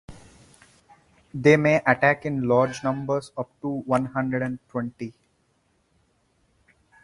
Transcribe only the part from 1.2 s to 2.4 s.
They may attack